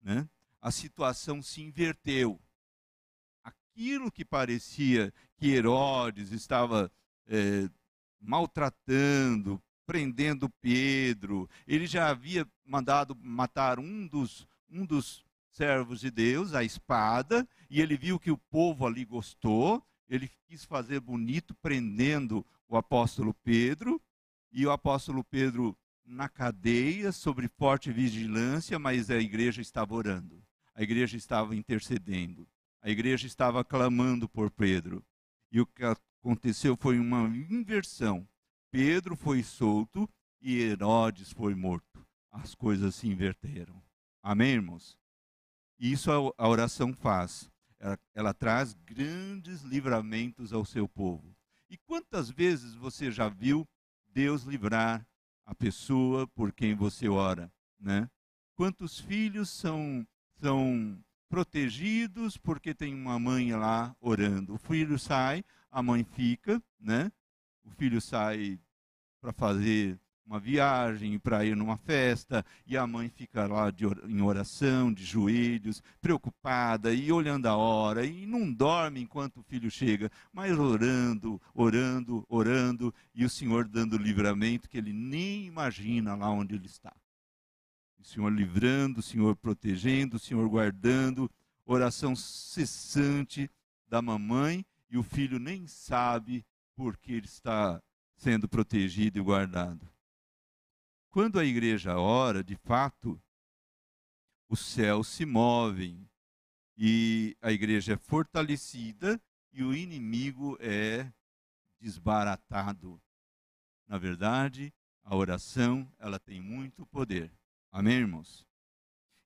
Né? 0.00 0.26
A 0.62 0.70
situação 0.70 1.42
se 1.42 1.60
inverteu. 1.60 2.40
Aquilo 3.44 4.10
que 4.10 4.24
parecia 4.24 5.12
que 5.36 5.50
Herodes 5.50 6.32
estava 6.32 6.90
é, 7.26 7.68
maltratando, 8.18 9.62
prendendo 9.84 10.48
Pedro, 10.62 11.48
ele 11.66 11.86
já 11.86 12.08
havia 12.08 12.48
mandado 12.64 13.14
matar 13.14 13.78
um 13.78 14.06
dos, 14.06 14.48
um 14.70 14.86
dos 14.86 15.22
servos 15.50 16.00
de 16.00 16.10
Deus, 16.10 16.54
a 16.54 16.62
espada, 16.64 17.46
e 17.68 17.80
ele 17.80 17.96
viu 17.96 18.18
que 18.18 18.30
o 18.30 18.38
povo 18.38 18.86
ali 18.86 19.04
gostou, 19.04 19.84
ele 20.08 20.30
quis 20.46 20.64
fazer 20.64 21.00
bonito, 21.00 21.54
prendendo 21.56 22.44
o 22.68 22.76
apóstolo 22.76 23.34
Pedro, 23.34 24.00
e 24.52 24.66
o 24.66 24.70
apóstolo 24.70 25.22
Pedro 25.24 25.76
na 26.04 26.28
cadeia, 26.28 27.12
sobre 27.12 27.48
forte 27.48 27.92
vigilância, 27.92 28.78
mas 28.78 29.10
a 29.10 29.18
igreja 29.18 29.60
estava 29.60 29.94
orando, 29.94 30.42
a 30.74 30.82
igreja 30.82 31.16
estava 31.16 31.54
intercedendo, 31.54 32.48
a 32.82 32.90
igreja 32.90 33.26
estava 33.26 33.64
clamando 33.64 34.28
por 34.28 34.50
Pedro. 34.50 35.04
E 35.52 35.60
o 35.60 35.66
que 35.66 35.84
aconteceu 35.84 36.76
foi 36.76 36.98
uma 36.98 37.28
inversão. 37.48 38.26
Pedro 38.70 39.16
foi 39.16 39.42
solto 39.42 40.08
e 40.40 40.60
Herodes 40.60 41.32
foi 41.32 41.54
morto. 41.54 42.06
As 42.30 42.54
coisas 42.54 42.94
se 42.94 43.08
inverteram. 43.08 43.82
Amém, 44.22 44.52
irmãos? 44.52 44.99
E 45.80 45.90
isso 45.92 46.10
a 46.36 46.46
oração 46.48 46.92
faz. 46.92 47.50
Ela, 47.78 47.98
ela 48.14 48.34
traz 48.34 48.74
grandes 48.84 49.62
livramentos 49.62 50.52
ao 50.52 50.64
seu 50.64 50.86
povo. 50.86 51.34
E 51.70 51.78
quantas 51.78 52.30
vezes 52.30 52.74
você 52.74 53.10
já 53.10 53.30
viu 53.30 53.66
Deus 54.12 54.42
livrar 54.42 55.06
a 55.46 55.54
pessoa 55.54 56.28
por 56.28 56.52
quem 56.52 56.74
você 56.74 57.08
ora, 57.08 57.50
né? 57.78 58.10
Quantos 58.54 59.00
filhos 59.00 59.48
são 59.48 60.06
são 60.38 61.02
protegidos 61.28 62.36
porque 62.36 62.74
tem 62.74 62.94
uma 62.94 63.18
mãe 63.18 63.52
lá 63.54 63.94
orando. 64.00 64.54
O 64.54 64.58
filho 64.58 64.98
sai, 64.98 65.44
a 65.70 65.82
mãe 65.82 66.04
fica, 66.04 66.62
né? 66.78 67.10
O 67.64 67.70
filho 67.70 68.00
sai 68.00 68.58
para 69.20 69.32
fazer 69.32 69.98
uma 70.30 70.38
viagem, 70.38 71.18
para 71.18 71.44
ir 71.44 71.56
numa 71.56 71.76
festa, 71.76 72.46
e 72.64 72.76
a 72.76 72.86
mãe 72.86 73.08
fica 73.08 73.48
lá 73.48 73.68
de, 73.68 73.84
em 74.06 74.22
oração, 74.22 74.92
de 74.92 75.04
joelhos, 75.04 75.82
preocupada 76.00 76.94
e 76.94 77.10
olhando 77.10 77.46
a 77.46 77.56
hora, 77.56 78.06
e 78.06 78.26
não 78.26 78.52
dorme 78.52 79.00
enquanto 79.00 79.38
o 79.40 79.42
filho 79.42 79.68
chega, 79.68 80.08
mas 80.32 80.56
orando, 80.56 81.42
orando, 81.52 82.24
orando, 82.28 82.94
e 83.12 83.24
o 83.24 83.28
Senhor 83.28 83.66
dando 83.66 83.98
livramento 83.98 84.70
que 84.70 84.78
ele 84.78 84.92
nem 84.92 85.46
imagina 85.46 86.14
lá 86.14 86.30
onde 86.30 86.54
ele 86.54 86.66
está. 86.66 86.94
O 87.98 88.04
Senhor 88.04 88.32
livrando, 88.32 89.00
o 89.00 89.02
Senhor 89.02 89.34
protegendo, 89.34 90.16
o 90.16 90.20
Senhor 90.20 90.48
guardando, 90.48 91.28
oração 91.66 92.14
cessante 92.14 93.50
da 93.88 94.00
mamãe, 94.00 94.64
e 94.88 94.96
o 94.96 95.02
filho 95.02 95.40
nem 95.40 95.66
sabe 95.66 96.46
porque 96.76 97.14
ele 97.14 97.26
está 97.26 97.82
sendo 98.14 98.48
protegido 98.48 99.18
e 99.18 99.22
guardado. 99.22 99.90
Quando 101.10 101.40
a 101.40 101.44
igreja 101.44 101.98
ora, 101.98 102.44
de 102.44 102.54
fato, 102.54 103.20
os 104.48 104.60
céus 104.60 105.08
se 105.08 105.26
movem 105.26 106.08
e 106.76 107.36
a 107.42 107.50
igreja 107.50 107.94
é 107.94 107.96
fortalecida 107.96 109.20
e 109.52 109.64
o 109.64 109.74
inimigo 109.74 110.56
é 110.60 111.12
desbaratado. 111.80 113.02
Na 113.88 113.98
verdade, 113.98 114.72
a 115.02 115.16
oração, 115.16 115.92
ela 115.98 116.20
tem 116.20 116.40
muito 116.40 116.86
poder. 116.86 117.32
Amém, 117.72 117.94
irmãos? 117.94 118.46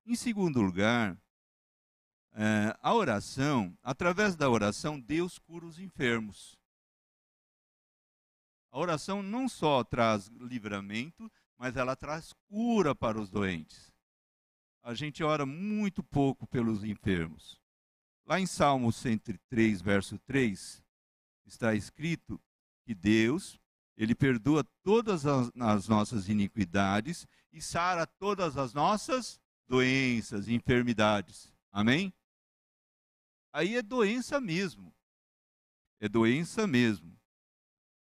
Em 0.07 0.15
segundo 0.15 0.63
lugar, 0.63 1.21
é, 2.33 2.75
a 2.81 2.95
oração, 2.95 3.77
através 3.83 4.35
da 4.35 4.49
oração, 4.49 4.99
Deus 4.99 5.39
cura 5.39 5.67
os 5.67 5.79
enfermos. 5.79 6.59
A 8.71 8.79
oração 8.79 9.23
não 9.23 9.49
só 9.49 9.85
traz 9.85 10.29
livramento, 10.29 11.31
mas 11.57 11.77
ela 11.77 11.97
traz 11.97 12.33
cura 12.49 12.95
para 12.95 13.21
os 13.21 13.31
doentes. 13.31 13.93
a 14.83 14.93
gente 14.93 15.25
ora 15.25 15.47
muito 15.47 16.03
pouco 16.03 16.47
pelos 16.47 16.85
enfermos. 16.85 17.59
Lá 18.27 18.39
em 18.39 18.47
Salmo 18.47 18.93
103, 18.93 19.81
verso 19.81 20.19
3, 20.21 20.83
está 21.47 21.75
escrito 21.75 22.41
que 22.85 22.95
Deus, 22.95 23.59
ele 23.97 24.15
perdoa 24.15 24.65
todas 24.83 25.25
as, 25.25 25.51
as 25.59 25.89
nossas 25.89 26.29
iniquidades 26.29 27.27
e 27.53 27.63
sara 27.63 28.07
todas 28.07 28.57
as 28.57 28.75
nossas 28.75 29.41
doenças, 29.67 30.49
enfermidades. 30.49 31.53
Amém? 31.73 32.13
Aí 33.53 33.77
é 33.77 33.83
doença 33.83 34.41
mesmo. 34.41 34.95
É 36.01 36.09
doença 36.09 36.67
mesmo. 36.67 37.19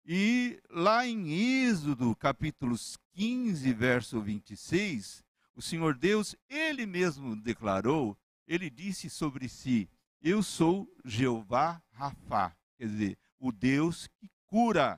E 0.10 0.58
lá 0.70 1.06
em 1.06 1.34
Êxodo, 1.66 2.16
capítulos 2.16 2.98
15, 3.12 3.74
verso 3.74 4.22
26, 4.22 5.22
o 5.54 5.62
Senhor 5.62 5.98
Deus, 5.98 6.34
ele 6.48 6.86
mesmo 6.86 7.36
declarou, 7.36 8.18
ele 8.48 8.70
disse 8.70 9.10
sobre 9.10 9.50
si: 9.50 9.90
Eu 10.22 10.42
sou 10.42 10.90
Jeová 11.04 11.84
Rafá, 11.92 12.56
quer 12.78 12.88
dizer, 12.88 13.18
o 13.38 13.52
Deus 13.52 14.08
que 14.08 14.30
cura. 14.46 14.98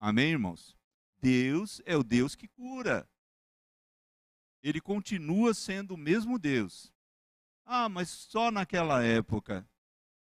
Amém, 0.00 0.32
irmãos? 0.32 0.76
Deus 1.22 1.80
é 1.86 1.96
o 1.96 2.02
Deus 2.02 2.34
que 2.34 2.48
cura. 2.48 3.08
Ele 4.64 4.80
continua 4.80 5.54
sendo 5.54 5.94
o 5.94 5.96
mesmo 5.96 6.40
Deus. 6.40 6.92
Ah, 7.64 7.88
mas 7.88 8.08
só 8.08 8.50
naquela 8.50 9.00
época. 9.04 9.64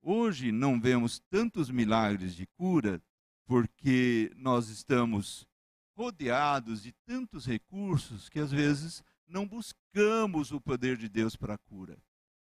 Hoje 0.02 0.52
não 0.52 0.78
vemos 0.78 1.18
tantos 1.30 1.70
milagres 1.70 2.34
de 2.34 2.46
cura 2.46 3.02
porque 3.46 4.30
nós 4.36 4.68
estamos 4.68 5.48
rodeados 5.96 6.82
de 6.82 6.92
tantos 7.06 7.46
recursos 7.46 8.28
que 8.28 8.38
às 8.38 8.50
vezes 8.50 9.02
não 9.26 9.46
buscamos 9.46 10.52
o 10.52 10.60
poder 10.60 10.96
de 10.96 11.08
Deus 11.08 11.36
para 11.36 11.54
a 11.54 11.58
cura. 11.58 11.96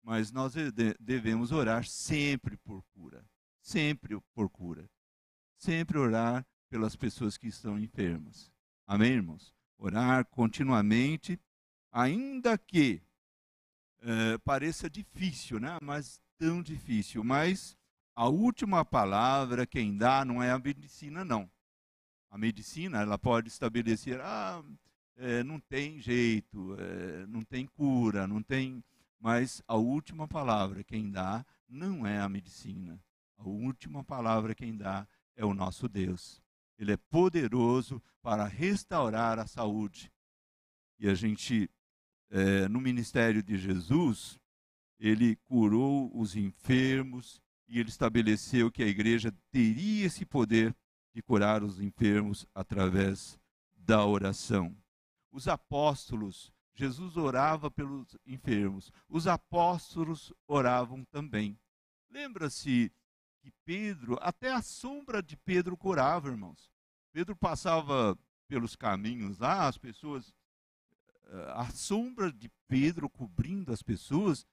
Mas 0.03 0.31
nós 0.31 0.55
devemos 1.01 1.53
orar 1.53 1.85
sempre 1.85 2.57
por 2.59 2.83
cura. 2.95 3.25
Sempre 3.61 4.19
por 4.35 4.49
cura. 4.49 4.89
Sempre 5.57 5.99
orar 5.99 6.47
pelas 6.69 6.95
pessoas 6.97 7.37
que 7.37 7.49
estão 7.49 7.79
enfermas. 7.79 8.53
Amém, 8.87 9.13
irmãos? 9.13 9.55
Orar 9.79 10.27
continuamente, 10.27 11.41
ainda 11.91 12.57
que 12.59 13.03
é, 14.01 14.39
pareça 14.39 14.91
difícil, 14.91 15.59
né? 15.59 15.79
Mas 15.83 16.21
tão 16.39 16.63
difícil. 16.63 17.25
Mas 17.25 17.77
a 18.17 18.29
última 18.29 18.85
palavra 18.85 19.67
quem 19.67 19.97
dá 19.97 20.25
não 20.25 20.43
é 20.43 20.51
a 20.51 20.59
medicina, 20.59 21.25
não. 21.25 21.51
A 22.31 22.39
medicina 22.39 23.01
ela 23.01 23.19
pode 23.19 23.49
estabelecer, 23.49 24.21
ah, 24.21 24.63
é, 25.17 25.43
não 25.43 25.59
tem 25.59 26.01
jeito, 26.01 26.77
é, 26.79 27.27
não 27.27 27.43
tem 27.43 27.67
cura, 27.67 28.27
não 28.27 28.43
tem. 28.43 28.83
Mas 29.19 29.63
a 29.67 29.77
última 29.77 30.29
palavra 30.29 30.85
quem 30.85 31.11
dá 31.11 31.45
não 31.69 32.07
é 32.07 32.21
a 32.21 32.29
medicina. 32.29 33.03
A 33.37 33.49
última 33.49 34.05
palavra 34.05 34.55
quem 34.55 34.77
dá 34.77 35.07
é 35.37 35.45
o 35.45 35.55
nosso 35.55 35.89
Deus. 35.89 36.43
Ele 36.79 36.93
é 36.93 36.97
poderoso 36.97 38.03
para 38.23 38.45
restaurar 38.45 39.39
a 39.39 39.47
saúde. 39.47 40.13
E 40.99 41.09
a 41.09 41.15
gente, 41.15 41.71
é, 42.31 42.69
no 42.69 42.81
ministério 42.81 43.43
de 43.43 43.57
Jesus, 43.57 44.39
ele 44.99 45.37
curou 45.37 46.11
os 46.17 46.37
enfermos, 46.37 47.43
e 47.67 47.79
ele 47.79 47.89
estabeleceu 47.89 48.71
que 48.71 48.83
a 48.83 48.87
igreja 48.87 49.33
teria 49.51 50.07
esse 50.07 50.25
poder 50.25 50.75
de 51.15 51.23
curar 51.23 51.63
os 51.63 51.81
enfermos 51.81 52.47
através 52.55 53.39
da 53.77 54.05
oração. 54.05 54.77
Os 55.31 55.49
apóstolos, 55.49 56.53
Jesus 56.75 57.17
orava 57.17 57.71
pelos 57.71 58.17
enfermos, 58.27 58.93
os 59.09 59.27
apóstolos 59.27 60.33
oravam 60.47 61.05
também. 61.05 61.59
Lembra-se 62.11 62.93
que 63.41 63.51
Pedro, 63.65 64.19
até 64.21 64.53
a 64.53 64.63
sombra 64.63 65.23
de 65.23 65.37
Pedro 65.37 65.77
curava, 65.77 66.29
irmãos. 66.29 66.71
Pedro 67.13 67.37
passava 67.37 68.19
pelos 68.49 68.75
caminhos 68.75 69.39
lá, 69.39 69.69
as 69.69 69.79
pessoas, 69.79 70.35
eh, 71.27 71.53
a 71.55 71.71
sombra 71.71 72.33
de 72.33 72.51
Pedro 72.67 73.09
cobrindo 73.09 73.73
as 73.73 73.83
pessoas, 73.83 74.47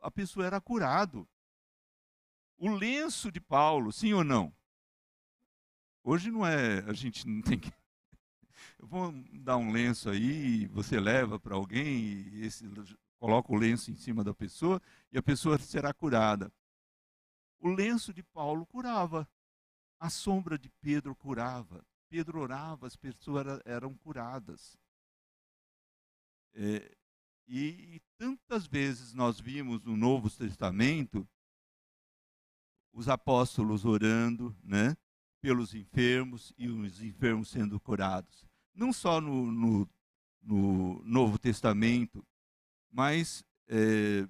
a 0.00 0.10
pessoa 0.10 0.46
era 0.46 0.60
curado 0.60 1.28
o 2.58 2.68
lenço 2.68 3.30
de 3.30 3.40
Paulo, 3.40 3.92
sim 3.92 4.12
ou 4.12 4.24
não? 4.24 4.52
Hoje 6.02 6.30
não 6.30 6.46
é, 6.46 6.80
a 6.80 6.92
gente 6.92 7.26
não 7.26 7.40
tem 7.40 7.58
que. 7.58 7.70
Eu 8.78 8.86
vou 8.86 9.12
dar 9.32 9.56
um 9.56 9.70
lenço 9.70 10.10
aí, 10.10 10.66
você 10.66 10.98
leva 10.98 11.38
para 11.38 11.54
alguém, 11.54 12.28
e 12.32 12.44
esse, 12.44 12.64
coloca 13.18 13.52
o 13.52 13.56
lenço 13.56 13.90
em 13.90 13.96
cima 13.96 14.24
da 14.24 14.32
pessoa 14.32 14.80
e 15.12 15.18
a 15.18 15.22
pessoa 15.22 15.58
será 15.58 15.92
curada. 15.92 16.52
O 17.60 17.68
lenço 17.68 18.12
de 18.12 18.22
Paulo 18.22 18.64
curava, 18.66 19.28
a 19.98 20.08
sombra 20.08 20.58
de 20.58 20.70
Pedro 20.80 21.14
curava. 21.14 21.84
Pedro 22.08 22.40
orava, 22.40 22.86
as 22.86 22.96
pessoas 22.96 23.60
eram 23.64 23.94
curadas. 23.94 24.78
É, 26.54 26.96
e, 27.46 27.96
e 27.96 28.00
tantas 28.16 28.66
vezes 28.66 29.12
nós 29.12 29.38
vimos 29.38 29.82
no 29.82 29.96
Novo 29.96 30.30
Testamento 30.30 31.28
os 32.98 33.08
apóstolos 33.08 33.84
orando, 33.84 34.52
né, 34.60 34.96
pelos 35.40 35.72
enfermos 35.72 36.52
e 36.58 36.68
os 36.68 37.00
enfermos 37.00 37.48
sendo 37.48 37.78
curados. 37.78 38.44
Não 38.74 38.92
só 38.92 39.20
no, 39.20 39.52
no, 39.52 39.88
no 40.42 41.00
Novo 41.04 41.38
Testamento, 41.38 42.26
mas 42.90 43.44
é, 43.68 44.26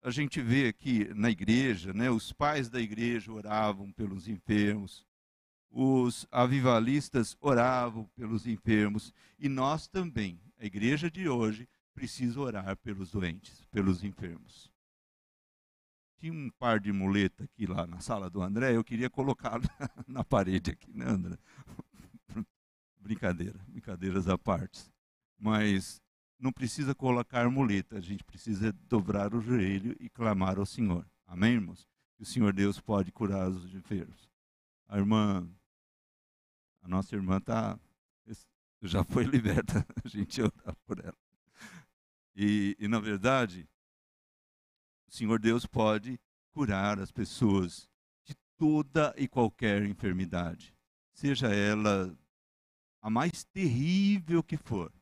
a 0.00 0.12
gente 0.12 0.40
vê 0.40 0.68
aqui 0.68 1.12
na 1.12 1.28
igreja, 1.28 1.92
né, 1.92 2.08
os 2.08 2.32
pais 2.32 2.68
da 2.68 2.80
igreja 2.80 3.32
oravam 3.32 3.90
pelos 3.90 4.28
enfermos, 4.28 5.04
os 5.68 6.24
avivalistas 6.30 7.36
oravam 7.40 8.08
pelos 8.14 8.46
enfermos 8.46 9.12
e 9.40 9.48
nós 9.48 9.88
também, 9.88 10.40
a 10.56 10.64
igreja 10.64 11.10
de 11.10 11.28
hoje, 11.28 11.68
precisa 11.92 12.38
orar 12.38 12.76
pelos 12.76 13.10
doentes, 13.10 13.64
pelos 13.72 14.04
enfermos 14.04 14.72
tinha 16.24 16.32
um 16.32 16.48
par 16.58 16.80
de 16.80 16.90
muleta 16.90 17.44
aqui 17.44 17.66
lá 17.66 17.86
na 17.86 18.00
sala 18.00 18.30
do 18.30 18.40
André, 18.40 18.74
eu 18.74 18.82
queria 18.82 19.10
colocá-lo 19.10 19.62
na 20.08 20.24
parede 20.24 20.70
aqui, 20.70 20.90
né, 20.90 21.04
André? 21.04 21.36
Brincadeira, 22.98 23.58
brincadeiras 23.68 24.26
à 24.26 24.38
parte. 24.38 24.90
Mas 25.38 26.00
não 26.38 26.50
precisa 26.50 26.94
colocar 26.94 27.50
muleta, 27.50 27.98
a 27.98 28.00
gente 28.00 28.24
precisa 28.24 28.72
dobrar 28.88 29.34
o 29.34 29.40
joelho 29.42 29.94
e 30.00 30.08
clamar 30.08 30.58
ao 30.58 30.64
Senhor. 30.64 31.06
Amém, 31.26 31.54
irmãos? 31.54 31.86
Que 32.16 32.22
o 32.22 32.26
Senhor 32.26 32.54
Deus 32.54 32.80
pode 32.80 33.12
curar 33.12 33.50
os 33.50 33.74
enfermos. 33.74 34.30
A 34.88 34.96
irmã, 34.96 35.46
a 36.80 36.88
nossa 36.88 37.14
irmã 37.14 37.36
está 37.36 37.78
já 38.80 39.04
foi 39.04 39.24
liberta, 39.28 39.86
a 40.02 40.08
gente 40.08 40.40
orar 40.40 40.74
por 40.86 41.00
ela. 41.00 41.16
E, 42.34 42.74
e 42.78 42.88
na 42.88 42.98
verdade, 42.98 43.68
Senhor 45.14 45.38
Deus 45.38 45.64
pode 45.64 46.18
curar 46.50 46.98
as 46.98 47.12
pessoas 47.12 47.88
de 48.24 48.34
toda 48.56 49.14
e 49.16 49.28
qualquer 49.28 49.84
enfermidade, 49.84 50.74
seja 51.12 51.54
ela 51.54 52.18
a 53.00 53.08
mais 53.08 53.44
terrível 53.44 54.42
que 54.42 54.56
for. 54.56 54.92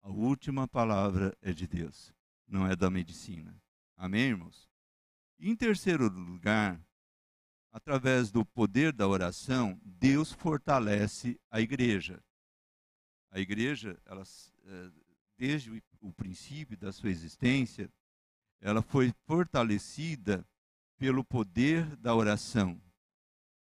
A 0.00 0.08
última 0.08 0.66
palavra 0.66 1.36
é 1.42 1.52
de 1.52 1.66
Deus, 1.66 2.10
não 2.48 2.66
é 2.66 2.74
da 2.74 2.88
medicina. 2.88 3.54
Amém, 3.98 4.28
irmãos? 4.30 4.66
Em 5.38 5.54
terceiro 5.54 6.08
lugar, 6.08 6.82
através 7.70 8.30
do 8.30 8.46
poder 8.46 8.94
da 8.94 9.06
oração, 9.06 9.78
Deus 9.84 10.32
fortalece 10.32 11.38
a 11.50 11.60
igreja. 11.60 12.18
A 13.30 13.40
igreja, 13.40 14.00
ela, 14.06 14.22
eh, 14.64 14.90
desde 15.36 15.70
o 16.00 16.14
princípio 16.14 16.78
da 16.78 16.90
sua 16.92 17.10
existência, 17.10 17.92
ela 18.64 18.80
foi 18.80 19.12
fortalecida 19.26 20.42
pelo 20.96 21.22
poder 21.22 21.84
da 21.96 22.14
oração, 22.14 22.80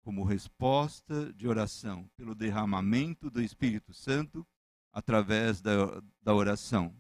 como 0.04 0.26
resposta 0.26 1.32
de 1.32 1.48
oração, 1.48 2.06
pelo 2.18 2.36
derramamento 2.36 3.30
do 3.30 3.42
Espírito 3.42 3.94
Santo 3.94 4.46
através 4.92 5.62
da, 5.62 6.04
da 6.22 6.36
oração. 6.36 6.94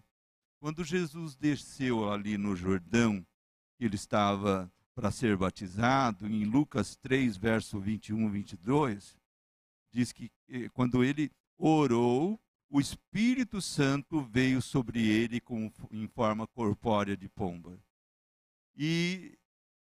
Quando 0.62 0.82
Jesus 0.86 1.36
desceu 1.36 2.10
ali 2.10 2.38
no 2.38 2.56
Jordão, 2.56 3.26
ele 3.78 3.96
estava 3.96 4.72
para 4.96 5.12
ser 5.12 5.36
batizado, 5.36 6.26
em 6.26 6.46
Lucas 6.46 6.96
3, 6.96 7.36
verso 7.36 7.82
21 7.82 8.30
22, 8.30 9.18
diz 9.92 10.14
que 10.14 10.32
eh, 10.48 10.70
quando 10.70 11.04
ele 11.04 11.30
orou, 11.58 12.40
o 12.70 12.80
Espírito 12.80 13.62
Santo 13.62 14.22
veio 14.22 14.62
sobre 14.62 15.06
ele 15.06 15.42
com, 15.42 15.70
em 15.92 16.08
forma 16.08 16.48
corpórea 16.48 17.18
de 17.18 17.28
pomba. 17.28 17.78
E 18.76 19.38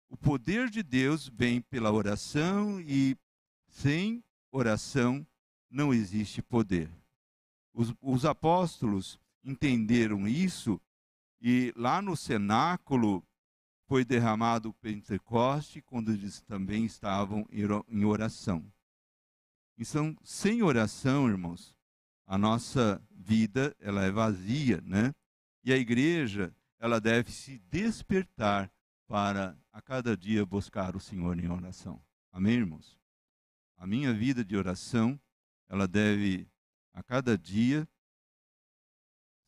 o 0.09 0.17
poder 0.17 0.69
de 0.69 0.83
Deus 0.83 1.27
vem 1.27 1.61
pela 1.61 1.91
oração 1.91 2.79
e 2.81 3.15
sem 3.67 4.23
oração 4.51 5.25
não 5.69 5.93
existe 5.93 6.41
poder. 6.41 6.89
Os, 7.73 7.93
os 8.01 8.25
apóstolos 8.25 9.19
entenderam 9.43 10.27
isso 10.27 10.81
E 11.41 11.73
lá 11.75 12.01
no 12.01 12.17
cenáculo 12.17 13.23
foi 13.87 14.03
derramado 14.03 14.69
o 14.69 14.73
Pentecoste, 14.73 15.81
quando 15.81 16.11
eles 16.11 16.41
também 16.41 16.85
estavam 16.85 17.47
em 17.87 18.05
oração. 18.05 18.63
Então, 19.77 20.15
sem 20.21 20.61
oração, 20.61 21.29
irmãos, 21.29 21.75
a 22.27 22.37
nossa 22.37 23.01
vida 23.09 23.75
ela 23.79 24.03
é 24.03 24.11
vazia, 24.11 24.81
né? 24.81 25.15
E 25.63 25.71
a 25.71 25.77
igreja 25.77 26.53
ela 26.77 26.99
deve 26.99 27.31
se 27.31 27.57
despertar 27.71 28.71
para 29.09 29.57
a 29.73 29.81
cada 29.81 30.15
dia 30.15 30.45
buscar 30.45 30.95
o 30.95 30.99
Senhor 30.99 31.39
em 31.39 31.49
oração. 31.49 31.99
Amém, 32.31 32.57
irmãos? 32.57 32.95
A 33.75 33.87
minha 33.87 34.13
vida 34.13 34.45
de 34.45 34.55
oração 34.55 35.19
ela 35.67 35.87
deve 35.87 36.47
a 36.93 37.01
cada 37.01 37.35
dia 37.35 37.89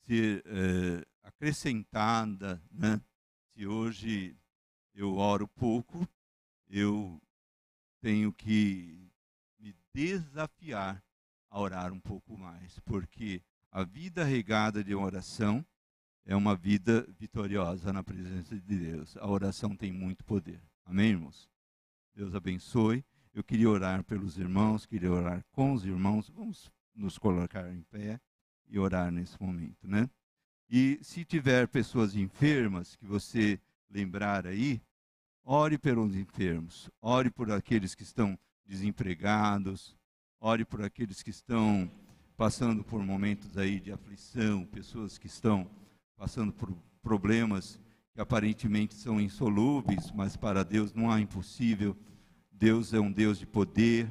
ser 0.07 0.43
é, 0.47 1.05
acrescentada, 1.21 2.59
né? 2.71 2.99
Se 3.53 3.67
hoje 3.67 4.35
eu 4.95 5.17
oro 5.17 5.47
pouco, 5.47 6.09
eu 6.67 7.21
tenho 8.01 8.33
que 8.33 9.11
me 9.59 9.75
desafiar 9.93 11.03
a 11.51 11.59
orar 11.59 11.93
um 11.93 11.99
pouco 11.99 12.35
mais, 12.35 12.79
porque 12.79 13.43
a 13.71 13.83
vida 13.83 14.23
regada 14.23 14.83
de 14.83 14.95
oração 14.95 15.63
é 16.31 16.35
uma 16.35 16.55
vida 16.55 17.05
vitoriosa 17.19 17.91
na 17.91 18.01
presença 18.01 18.55
de 18.55 18.77
Deus. 18.77 19.17
A 19.17 19.29
oração 19.29 19.75
tem 19.75 19.91
muito 19.91 20.23
poder. 20.23 20.61
Amém, 20.85 21.09
irmãos? 21.09 21.49
Deus 22.15 22.33
abençoe. 22.33 23.03
Eu 23.33 23.43
queria 23.43 23.69
orar 23.69 24.01
pelos 24.05 24.37
irmãos, 24.37 24.85
queria 24.85 25.11
orar 25.11 25.43
com 25.51 25.73
os 25.73 25.83
irmãos. 25.83 26.29
Vamos 26.29 26.71
nos 26.95 27.17
colocar 27.17 27.69
em 27.69 27.81
pé 27.81 28.17
e 28.69 28.79
orar 28.79 29.11
nesse 29.11 29.41
momento, 29.43 29.85
né? 29.85 30.09
E 30.69 30.99
se 31.01 31.25
tiver 31.25 31.67
pessoas 31.67 32.15
enfermas 32.15 32.95
que 32.95 33.05
você 33.05 33.59
lembrar 33.89 34.47
aí, 34.47 34.81
ore 35.43 35.77
pelos 35.77 36.15
enfermos, 36.15 36.89
ore 37.01 37.29
por 37.29 37.51
aqueles 37.51 37.93
que 37.93 38.03
estão 38.03 38.39
desempregados, 38.65 39.97
ore 40.39 40.63
por 40.63 40.81
aqueles 40.81 41.21
que 41.21 41.29
estão 41.29 41.91
passando 42.37 42.85
por 42.85 43.03
momentos 43.03 43.57
aí 43.57 43.81
de 43.81 43.91
aflição, 43.91 44.65
pessoas 44.65 45.17
que 45.17 45.27
estão 45.27 45.69
passando 46.21 46.53
por 46.53 46.71
problemas 47.01 47.79
que 48.13 48.21
aparentemente 48.21 48.93
são 48.93 49.19
insolúveis, 49.19 50.11
mas 50.13 50.37
para 50.37 50.63
Deus 50.63 50.93
não 50.93 51.09
há 51.09 51.19
impossível. 51.19 51.97
Deus 52.51 52.93
é 52.93 52.99
um 52.99 53.11
Deus 53.11 53.39
de 53.39 53.47
poder 53.47 54.07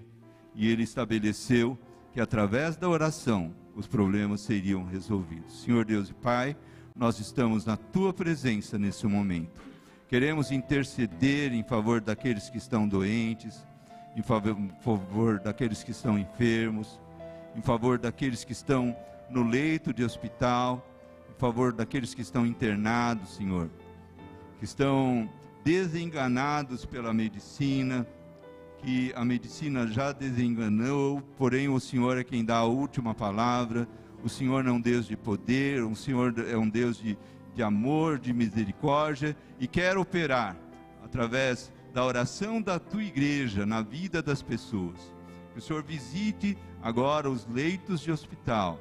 e 0.52 0.66
ele 0.66 0.82
estabeleceu 0.82 1.78
que 2.12 2.20
através 2.20 2.74
da 2.74 2.88
oração 2.88 3.54
os 3.76 3.86
problemas 3.86 4.40
seriam 4.40 4.84
resolvidos. 4.84 5.62
Senhor 5.62 5.84
Deus 5.84 6.10
e 6.10 6.14
Pai, 6.14 6.56
nós 6.96 7.20
estamos 7.20 7.64
na 7.64 7.76
tua 7.76 8.12
presença 8.12 8.76
nesse 8.76 9.06
momento. 9.06 9.62
Queremos 10.08 10.50
interceder 10.50 11.52
em 11.52 11.62
favor 11.62 12.00
daqueles 12.00 12.50
que 12.50 12.58
estão 12.58 12.88
doentes, 12.88 13.64
em 14.16 14.22
favor, 14.22 15.38
daqueles 15.38 15.84
que 15.84 15.92
estão 15.92 16.18
enfermos, 16.18 16.98
em 17.54 17.62
favor 17.62 18.00
daqueles 18.00 18.42
que 18.42 18.50
estão 18.50 18.96
no 19.30 19.44
leito 19.44 19.94
de 19.94 20.02
hospital, 20.02 20.84
favor 21.40 21.72
daqueles 21.72 22.12
que 22.12 22.20
estão 22.20 22.44
internados, 22.44 23.34
Senhor, 23.34 23.70
que 24.58 24.64
estão 24.66 25.26
desenganados 25.64 26.84
pela 26.84 27.14
medicina, 27.14 28.06
que 28.82 29.10
a 29.16 29.24
medicina 29.24 29.86
já 29.86 30.12
desenganou, 30.12 31.22
porém 31.38 31.66
o 31.66 31.80
Senhor 31.80 32.18
é 32.18 32.24
quem 32.24 32.44
dá 32.44 32.58
a 32.58 32.64
última 32.64 33.14
palavra. 33.14 33.88
O 34.22 34.28
Senhor 34.28 34.62
não 34.62 34.72
é 34.72 34.74
um 34.76 34.80
Deus 34.80 35.06
de 35.06 35.16
poder, 35.16 35.82
o 35.82 35.96
Senhor 35.96 36.34
é 36.46 36.58
um 36.58 36.68
Deus 36.68 36.98
de, 36.98 37.16
de 37.54 37.62
amor, 37.62 38.18
de 38.18 38.34
misericórdia 38.34 39.34
e 39.58 39.66
quer 39.66 39.96
operar 39.96 40.54
através 41.02 41.72
da 41.94 42.04
oração 42.04 42.60
da 42.60 42.78
tua 42.78 43.02
igreja 43.02 43.64
na 43.64 43.80
vida 43.80 44.20
das 44.20 44.42
pessoas. 44.42 45.14
Que 45.54 45.58
o 45.58 45.62
Senhor 45.62 45.82
visite 45.82 46.56
agora 46.82 47.30
os 47.30 47.46
leitos 47.46 48.02
de 48.02 48.12
hospital. 48.12 48.78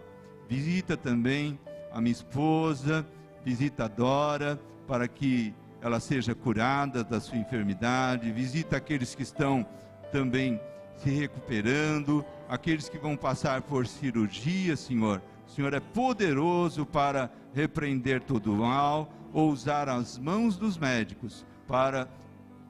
Visita 0.49 0.97
também 0.97 1.57
a 1.91 2.01
minha 2.01 2.11
esposa, 2.11 3.05
visita 3.43 3.85
a 3.85 3.87
Dora, 3.87 4.59
para 4.87 5.07
que 5.07 5.53
ela 5.81 5.99
seja 5.99 6.35
curada 6.35 7.03
da 7.03 7.19
sua 7.19 7.37
enfermidade. 7.37 8.31
Visita 8.31 8.77
aqueles 8.77 9.15
que 9.15 9.23
estão 9.23 9.65
também 10.11 10.59
se 10.97 11.09
recuperando, 11.09 12.25
aqueles 12.47 12.89
que 12.89 12.97
vão 12.97 13.15
passar 13.15 13.61
por 13.61 13.87
cirurgia, 13.87 14.75
Senhor. 14.75 15.21
O 15.47 15.51
Senhor 15.51 15.73
é 15.73 15.79
poderoso 15.79 16.85
para 16.85 17.31
repreender 17.53 18.21
todo 18.21 18.53
o 18.53 18.57
mal 18.57 19.11
ou 19.33 19.51
usar 19.51 19.87
as 19.87 20.17
mãos 20.17 20.57
dos 20.57 20.77
médicos 20.77 21.45
para 21.67 22.07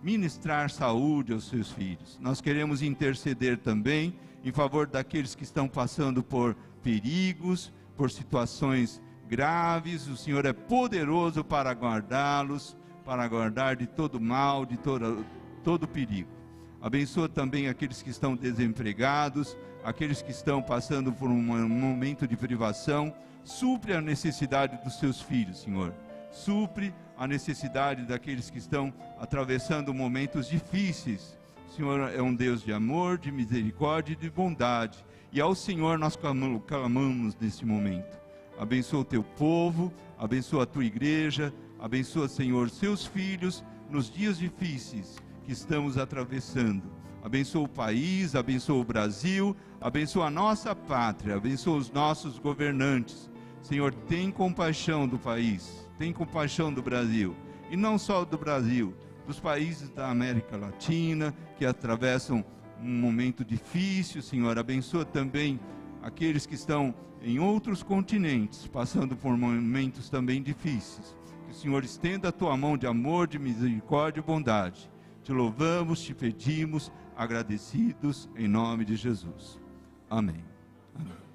ministrar 0.03 0.69
saúde 0.69 1.33
aos 1.33 1.49
seus 1.49 1.71
filhos. 1.71 2.17
Nós 2.21 2.39
queremos 2.39 2.81
interceder 2.81 3.57
também 3.57 4.17
em 4.43 4.51
favor 4.51 4.87
daqueles 4.87 5.35
que 5.35 5.43
estão 5.43 5.67
passando 5.67 6.23
por 6.23 6.55
perigos, 6.81 7.73
por 7.97 8.09
situações 8.09 9.01
graves. 9.29 10.07
O 10.07 10.17
Senhor 10.17 10.45
é 10.45 10.51
poderoso 10.51 11.43
para 11.43 11.71
guardá-los, 11.71 12.75
para 13.05 13.27
guardar 13.27 13.75
de 13.75 13.85
todo 13.85 14.19
mal, 14.19 14.65
de 14.65 14.75
todo, 14.77 15.23
todo 15.63 15.87
perigo. 15.87 16.29
Abençoa 16.81 17.29
também 17.29 17.67
aqueles 17.67 18.01
que 18.01 18.09
estão 18.09 18.35
desempregados, 18.35 19.55
aqueles 19.83 20.21
que 20.21 20.31
estão 20.31 20.61
passando 20.61 21.11
por 21.13 21.29
um 21.29 21.41
momento 21.69 22.27
de 22.27 22.35
privação. 22.35 23.13
Supre 23.43 23.93
a 23.93 24.01
necessidade 24.01 24.81
dos 24.83 24.99
seus 24.99 25.21
filhos, 25.21 25.61
Senhor. 25.61 25.93
Supre 26.31 26.93
a 27.17 27.27
necessidade 27.27 28.05
daqueles 28.05 28.49
que 28.49 28.57
estão 28.57 28.93
atravessando 29.19 29.93
momentos 29.93 30.47
difíceis. 30.47 31.37
O 31.67 31.71
Senhor 31.71 32.11
é 32.13 32.21
um 32.21 32.33
Deus 32.33 32.63
de 32.63 32.73
amor, 32.73 33.17
de 33.17 33.31
misericórdia 33.31 34.13
e 34.13 34.15
de 34.15 34.29
bondade. 34.29 35.03
E 35.31 35.39
ao 35.39 35.53
Senhor 35.53 35.99
nós 35.99 36.17
clamamos 36.17 37.35
nesse 37.39 37.65
momento. 37.65 38.18
Abençoa 38.59 38.99
o 38.99 39.05
teu 39.05 39.23
povo, 39.23 39.91
abençoa 40.17 40.63
a 40.63 40.65
tua 40.67 40.85
igreja, 40.85 41.53
abençoa, 41.79 42.27
Senhor, 42.27 42.69
seus 42.69 43.05
filhos 43.05 43.63
nos 43.89 44.11
dias 44.11 44.37
difíceis 44.37 45.17
que 45.43 45.51
estamos 45.51 45.97
atravessando. 45.97 46.91
Abençoa 47.23 47.63
o 47.63 47.69
país, 47.69 48.35
abençoa 48.35 48.81
o 48.81 48.83
Brasil, 48.83 49.55
abençoa 49.81 50.27
a 50.27 50.31
nossa 50.31 50.75
pátria, 50.75 51.35
abençoa 51.35 51.77
os 51.77 51.89
nossos 51.89 52.37
governantes. 52.37 53.29
Senhor, 53.61 53.93
tem 53.93 54.29
compaixão 54.29 55.07
do 55.07 55.17
país 55.17 55.89
tem 55.99 56.13
compaixão 56.13 56.73
do 56.73 56.81
Brasil. 56.81 57.35
E 57.69 57.75
não 57.75 57.99
só 57.99 58.23
do 58.23 58.37
Brasil, 58.37 58.95
dos 59.27 59.37
países 59.39 59.89
da 59.89 60.09
América 60.09 60.55
Latina 60.55 61.35
que 61.57 61.65
atravessam 61.65 62.43
um 62.81 62.89
momento 62.89 63.43
difícil, 63.43 64.21
Senhor. 64.21 64.57
Abençoa 64.57 65.03
também 65.03 65.59
aqueles 66.01 66.45
que 66.45 66.55
estão 66.55 66.95
em 67.21 67.39
outros 67.39 67.83
continentes, 67.83 68.67
passando 68.67 69.15
por 69.15 69.35
momentos 69.37 70.09
também 70.09 70.41
difíceis. 70.41 71.15
Que 71.45 71.51
o 71.51 71.55
Senhor 71.55 71.83
estenda 71.83 72.29
a 72.29 72.31
tua 72.31 72.55
mão 72.55 72.77
de 72.77 72.87
amor, 72.87 73.27
de 73.27 73.39
misericórdia 73.39 74.21
e 74.21 74.23
bondade. 74.23 74.89
Te 75.23 75.31
louvamos, 75.31 76.01
te 76.01 76.13
pedimos, 76.13 76.91
agradecidos 77.15 78.29
em 78.35 78.47
nome 78.47 78.85
de 78.85 78.95
Jesus. 78.95 79.59
Amém. 80.09 80.43
Amém. 80.95 81.28